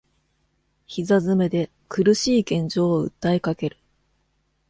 [0.87, 3.77] 膝詰めで苦しい現状を訴えかける